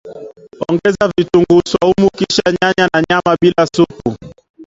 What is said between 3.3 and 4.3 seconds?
bila supu